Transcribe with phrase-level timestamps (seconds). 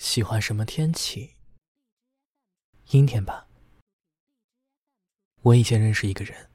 [0.00, 1.36] 喜欢什么天气？
[2.92, 3.46] 阴天吧。
[5.42, 6.50] 我以前认识一个人，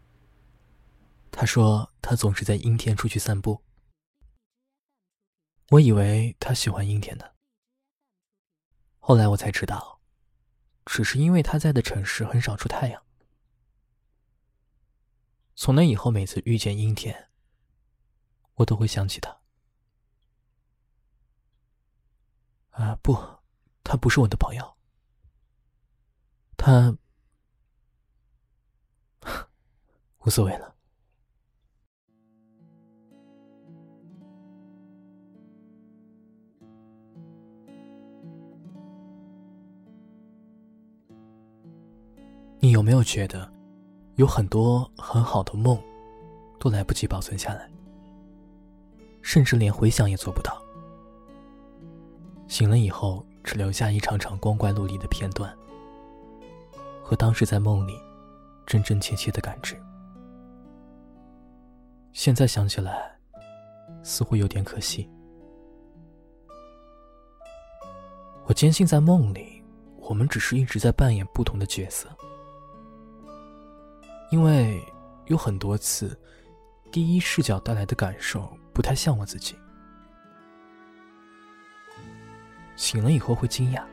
[1.32, 3.64] 他说他总是在阴天出去散步。
[5.70, 7.36] 我以为他喜欢阴天的，
[8.98, 10.02] 后来我才知道，
[10.84, 13.06] 只是因为他在的城市很少出太阳。
[15.54, 17.30] 从那以后，每次遇见阴天，
[18.56, 19.40] 我都会想起他。
[22.72, 23.14] 啊，不，
[23.86, 24.74] 他不是我的朋友。
[26.58, 26.98] 他
[30.26, 30.74] 无所谓了。
[42.60, 43.48] 你有没有觉得，
[44.16, 45.80] 有很多很好的梦，
[46.60, 47.70] 都来不及保存下来，
[49.22, 50.60] 甚至连回想也做不到？
[52.48, 55.56] 醒了以后，只留下一场场光怪陆离的片段，
[57.02, 57.96] 和当时在梦里
[58.66, 59.80] 真真切切的感知。
[62.12, 63.16] 现在想起来，
[64.02, 65.08] 似乎有点可惜。
[68.46, 69.64] 我坚信，在梦里，
[69.98, 72.10] 我们只是一直在扮演不同的角色，
[74.32, 74.82] 因为
[75.28, 76.20] 有很多次，
[76.92, 79.56] 第一视角带来的感受不太像我自己。
[82.76, 83.84] 醒了以后会惊讶，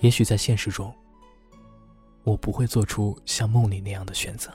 [0.00, 0.92] 也许在现实中，
[2.24, 4.50] 我不会做出像梦里那样的选择。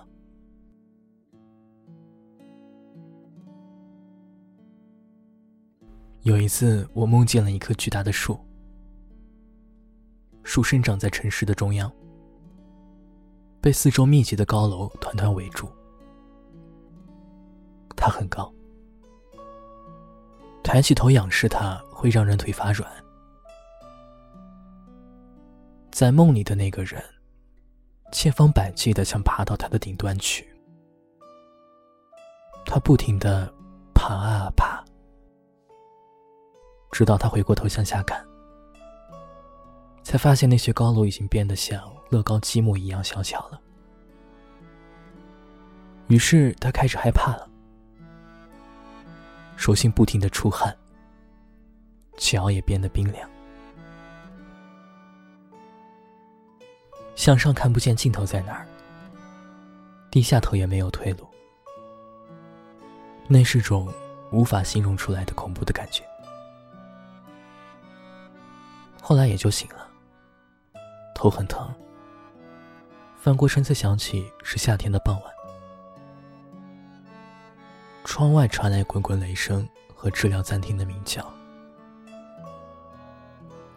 [6.23, 8.39] 有一次，我梦见了一棵巨大的树，
[10.43, 11.91] 树生长在城市的中央，
[13.59, 15.67] 被四周密集的高楼团团围住。
[17.95, 18.53] 它很高，
[20.63, 22.87] 抬起头仰视它会让人腿发软。
[26.01, 26.99] 在梦里的那个人，
[28.11, 30.51] 千方百计的想爬到它的顶端去。
[32.65, 33.53] 他不停的
[33.93, 34.83] 爬啊爬，
[36.91, 38.19] 直到他回过头向下看，
[40.01, 41.79] 才发现那些高楼已经变得像
[42.09, 43.61] 乐高积木一样小巧了。
[46.07, 47.47] 于是他开始害怕了，
[49.55, 50.75] 手心不停的出汗，
[52.17, 53.30] 脚也变得冰凉。
[57.21, 58.65] 向上看不见尽头在哪儿，
[60.09, 61.27] 低下头也没有退路。
[63.27, 63.93] 那是种
[64.31, 66.03] 无法形容出来的恐怖的感觉。
[69.03, 69.87] 后来也就醒了，
[71.13, 71.71] 头很疼。
[73.17, 75.31] 翻过身才想起是夏天的傍晚，
[78.03, 81.31] 窗外传来滚滚雷声和治疗暂停的鸣叫，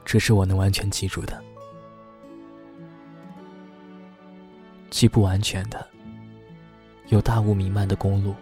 [0.02, 1.44] 这是我能完全记住的。
[4.94, 5.84] 既不完全的，
[7.08, 8.32] 有大雾弥漫的公路，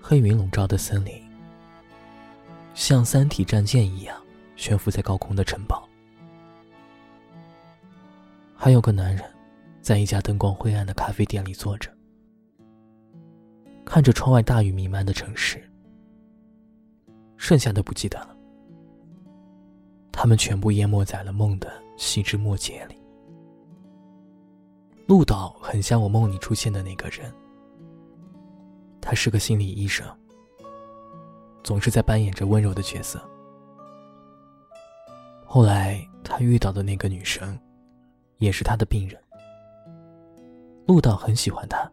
[0.00, 1.22] 黑云笼罩的森林，
[2.72, 4.16] 像三体战舰一样
[4.56, 5.86] 悬浮在高空的城堡，
[8.56, 9.22] 还有个男人，
[9.82, 11.90] 在一家灯光灰暗的咖啡店里坐着，
[13.84, 15.62] 看着窗外大雨弥漫的城市。
[17.36, 18.34] 剩下的不记得了，
[20.10, 22.96] 他们全部淹没在了梦的细枝末节里。
[25.06, 27.30] 陆导很像我梦里出现的那个人，
[29.02, 30.06] 他是个心理医生，
[31.62, 33.20] 总是在扮演着温柔的角色。
[35.44, 37.58] 后来他遇到的那个女生，
[38.38, 39.20] 也是他的病人。
[40.86, 41.90] 陆导很喜欢她，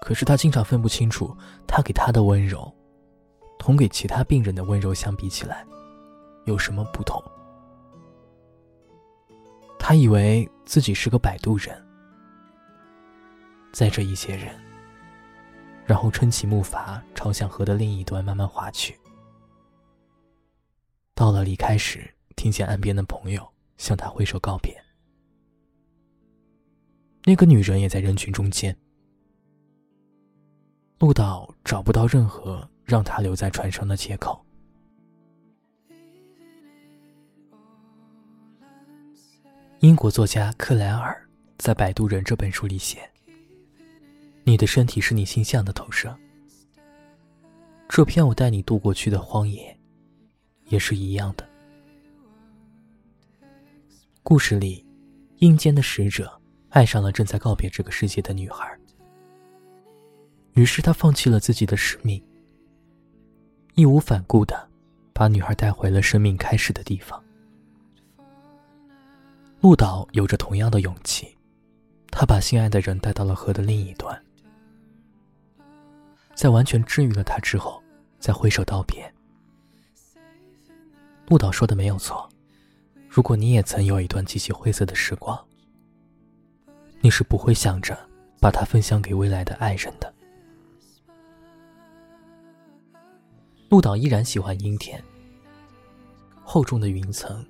[0.00, 1.36] 可是他经常分不清楚，
[1.66, 2.72] 他给他的温柔，
[3.58, 5.66] 同给其他病人的温柔相比起来，
[6.44, 7.20] 有什么不同。
[9.82, 11.74] 他以为自己是个摆渡人，
[13.72, 14.54] 载着一些人，
[15.86, 18.96] 然后撑起木筏朝向河的另一端慢慢划去。
[21.14, 24.80] 到了离开时，听见岸边的朋友向他挥手告别。
[27.24, 28.76] 那个女人也在人群中间。
[30.98, 34.44] 陆导找不到任何让他留在船上的借口。
[39.80, 42.98] 英国作家克莱尔在《摆渡人》这本书里写
[44.44, 46.14] ：“你的身体是你心象的投射。
[47.88, 49.74] 这片我带你渡过去的荒野，
[50.66, 51.48] 也是一样的。
[54.22, 54.84] 故事里，
[55.38, 56.30] 阴间的使者
[56.68, 58.78] 爱上了正在告别这个世界的女孩，
[60.52, 62.22] 于是他放弃了自己的使命，
[63.76, 64.68] 义无反顾的
[65.14, 67.19] 把女孩带回了生命开始的地方。
[69.60, 71.36] 陆导有着同样的勇气，
[72.10, 74.18] 他把心爱的人带到了河的另一端，
[76.34, 77.82] 在完全治愈了他之后，
[78.18, 79.12] 再挥手道别。
[81.28, 82.26] 陆导说的没有错，
[83.06, 85.38] 如果你也曾有一段极其灰色的时光，
[87.02, 87.98] 你是不会想着
[88.40, 90.10] 把它分享给未来的爱人的。
[93.68, 95.04] 陆导依然喜欢阴天，
[96.42, 97.46] 厚重的云层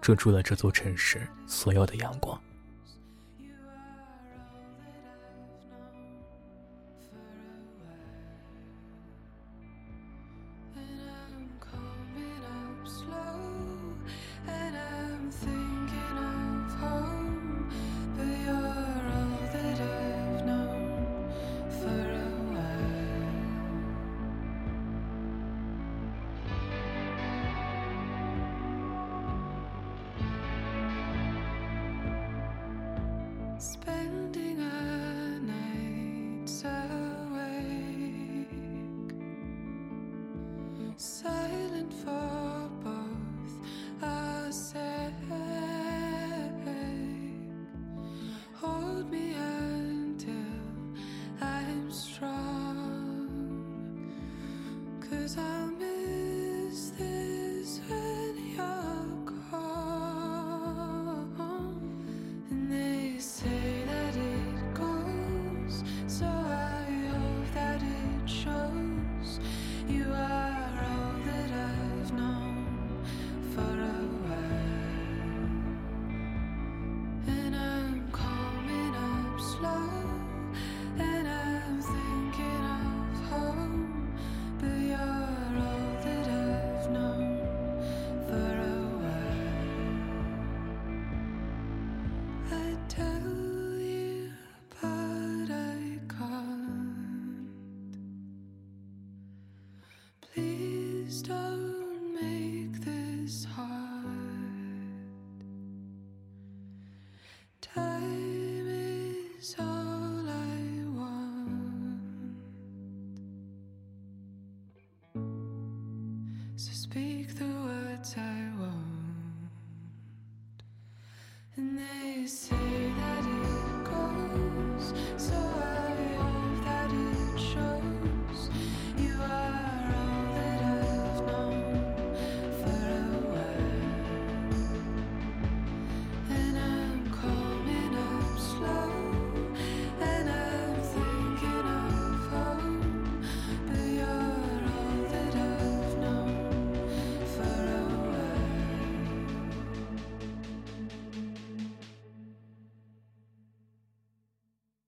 [0.00, 2.40] 遮住了这座城市所有的阳光。